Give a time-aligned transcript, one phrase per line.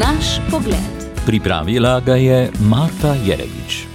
[0.00, 0.94] Naš pogled.
[1.26, 3.86] Pripravila ga je Marta Jerevič.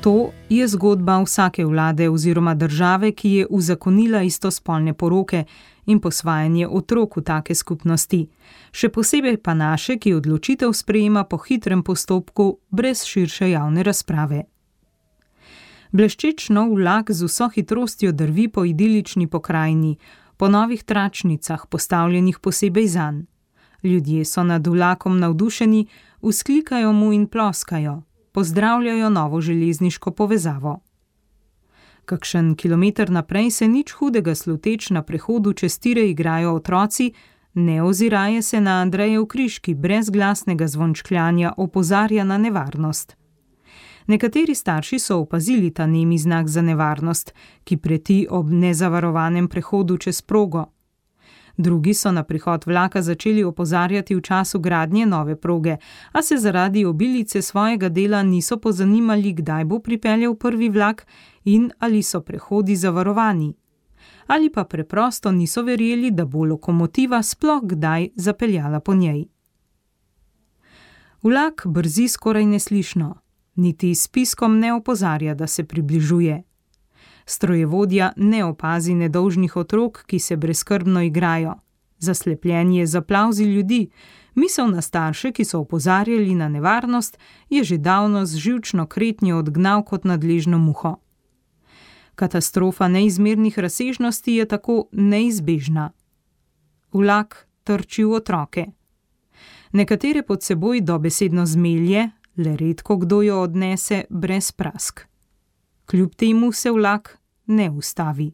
[0.00, 5.44] To je zgodba vsake vlade oziroma države, ki je uzakonila istospolne poroke
[5.86, 8.28] in posvajanje otrok v take skupnosti,
[8.70, 14.44] še posebej pa naše, ki odločitev sprejema po hitrem postopku, brez širše javne razprave.
[15.92, 19.98] Bleščeč nov vlak z vso hitrostjo drvi po idilični pokrajini,
[20.36, 23.33] po novih tračnicah, postavljenih posebej zanj.
[23.84, 25.86] Ljudje so nad vlakom navdušeni,
[26.20, 28.02] usklikajo mu in ploskajo,
[28.32, 30.80] pozdravljajo novo železniško povezavo.
[32.04, 37.12] Kakšen kilometr naprej se nič hudega sluteč na prehodu čez tire igrajo otroci,
[37.54, 43.16] ne oziraje se na Andrejev križ, ki brez glasnega zvončkljanja opozarja na nevarnost.
[44.06, 50.22] Nekateri starši so opazili ta nemi znak za nevarnost, ki preti ob nezavarovanem prehodu čez
[50.22, 50.73] progo.
[51.56, 55.76] Drugi so na prihod vlaka začeli opozarjati v času gradnje nove proge,
[56.12, 61.06] a se zaradi obilice svojega dela niso pozanimali, kdaj bo pripeljal prvi vlak
[61.44, 63.54] in ali so prehodi zavarovani.
[64.26, 69.24] Ali pa preprosto niso verjeli, da bo lokomotiva sploh kdaj zapeljala po njej.
[71.22, 73.14] Vlak brzi skoraj neslišno
[73.54, 76.42] niti s piskom ne opozarja, da se približuje.
[77.26, 81.54] Strojevodja ne opazi nedolžnih otrok, ki se brezkrbno igrajo.
[81.98, 83.88] Zaslepljen je z aplauzi ljudi,
[84.34, 87.18] misel na starše, ki so opozarjali na nevarnost,
[87.50, 90.96] je že davno z živčno kretnjo odgnal kot nadležno muho.
[92.14, 95.90] Katastrofa neizmernih razsežnosti je tako neizbežna.
[96.92, 98.66] Vlak trči v otroke.
[99.72, 105.13] Nekatere pod seboj dobesedno zmelje, le redko kdo jo odnese brez prask.
[105.86, 108.32] Kljub temu se vlak ne ustavi.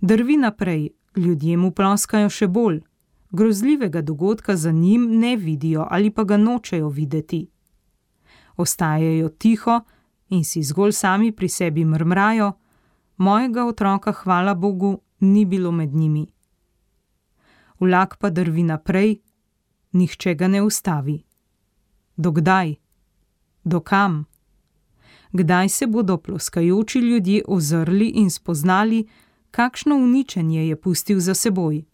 [0.00, 2.80] Drvi naprej, ljudje mu ploskajo še bolj,
[3.30, 7.48] grozljivega dogodka za njim ne vidijo ali pa ga nočejo videti.
[8.56, 9.80] Ostajajo tiho
[10.28, 12.52] in si zgolj sami pri sebi mrmrajo,
[13.16, 16.26] mojega otroka, hvala Bogu, ni bilo med njimi.
[17.80, 19.20] Vlak pa drvi naprej,
[19.92, 21.22] nihče ga ne ustavi.
[22.16, 22.76] Dokdaj?
[23.66, 24.24] dokam.
[25.32, 29.06] Kdaj se bodo ploskajoči ljudje ozrli in spoznali,
[29.50, 31.84] kakšno uničenje je pustil za seboj?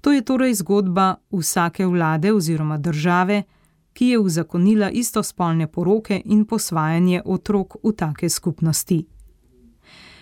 [0.00, 3.42] To je torej zgodba vsake vlade oziroma države,
[3.92, 9.06] ki je uzakonila istospolne poroke in posvajanje otrok v take skupnosti.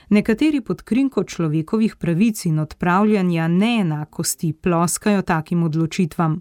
[0.08, 6.40] Nekateri pod krinko človekovih pravic in odpravljanja neenakosti ploskajo takim odločitvam,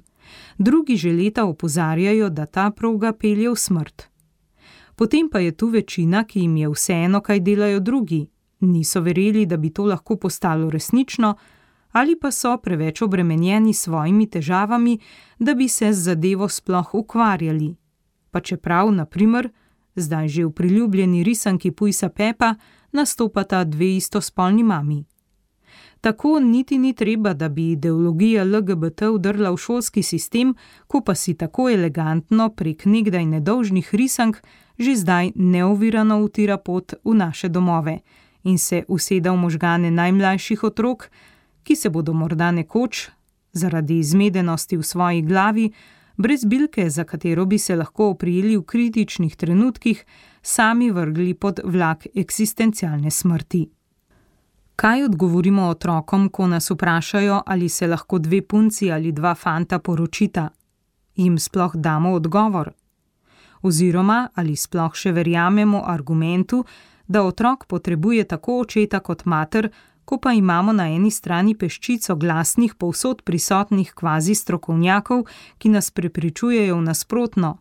[0.58, 4.10] drugi že leta opozarjajo, da ta proga pelje v smrt.
[5.00, 8.28] Potem pa je tu večina, ki jim je vseeno, kaj delajo drugi,
[8.60, 11.36] niso verjeli, da bi to lahko postalo resnično,
[11.92, 14.98] ali pa so preveč obremenjeni s svojimi težavami,
[15.40, 17.76] da bi se z zadevo sploh ukvarjali.
[18.32, 19.50] Pa čeprav, na primer,
[19.96, 22.56] zdaj že v priljubljeni risanki Pujsa Pepa
[22.92, 25.04] nastopata dve istospolni mami.
[26.02, 30.56] Tako niti ni treba, da bi ideologija LGBT vdrla v šolski sistem,
[30.88, 34.42] ko pa si tako elegantno prek nekdaj nedolžnih risank
[34.80, 38.00] že zdaj neovirano utira pot v naše domove
[38.44, 41.10] in se useda v možgane najmlajših otrok,
[41.64, 43.10] ki se bodo morda nekoč,
[43.54, 45.72] zaradi izmedenosti v svoji glavi,
[46.18, 50.06] brez bilke, za katero bi se lahko oprijeli v kritičnih trenutkih,
[50.42, 53.70] sami vrgli pod vlak eksistencialne smrti.
[54.76, 60.50] Kaj odgovorimo otrokom, ko nas vprašajo, ali se lahko dve punci ali dva fanta poročita?
[61.16, 62.79] Jim sploh damo odgovor?
[63.62, 66.64] Oziroma, ali sploh še verjamemo argumentu,
[67.08, 69.70] da otrok potrebuje tako očeta kot mater,
[70.06, 75.26] ko pa imamo na eni strani peščico glasnih, povsod prisotnih kvazi strokovnjakov,
[75.58, 77.58] ki nas prepričujejo v nasprotno,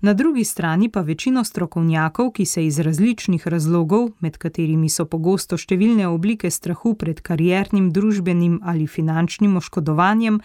[0.00, 5.58] na drugi strani pa večino strokovnjakov, ki se iz različnih razlogov, med katerimi so pogosto
[5.60, 10.40] številne oblike strahu pred kariernim, družbenim ali finančnim oškodovanjem,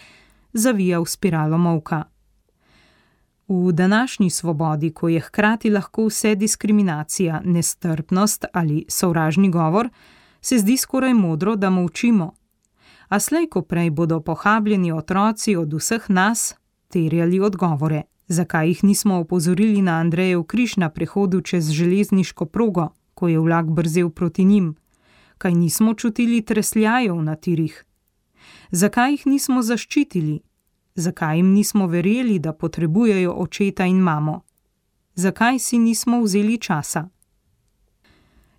[0.53, 2.03] zavija v spiralo molka.
[3.47, 9.89] V današnji svobodi, ko je hkrati lahko vse diskriminacija, nestrpnost ali sovražni govor,
[10.41, 12.33] se zdi skoraj modro, da molčimo.
[13.09, 16.55] A slej ko prej bodo pohabljeni otroci od vseh nas
[16.87, 18.01] terjali odgovore.
[18.27, 23.65] Zakaj jih nismo opozorili na Andrejev križ na prehodu čez železniško progo, ko je vlak
[23.65, 24.75] brzel proti njim?
[25.37, 27.85] Kaj nismo čutili tresljajev na tirih?
[28.71, 30.39] Zakaj jih nismo zaščitili?
[30.95, 34.41] Zakaj jim nismo verjeli, da potrebujejo očeta in mamo?
[35.15, 37.09] Zakaj si nismo vzeli časa?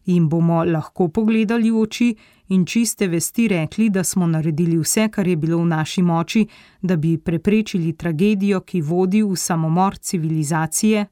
[0.05, 2.17] Jim bomo lahko pogledali v oči
[2.49, 6.47] in čiste vesti rekli, da smo naredili vse, kar je bilo v naši moči,
[6.83, 11.07] da bi preprečili tragedijo, ki vodi v samomor civilizacije?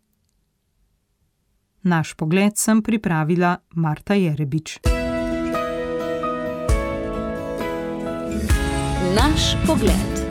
[1.82, 4.79] Naš pogled sem pripravila Marta Jerebič.
[9.17, 10.24] Naš pogled.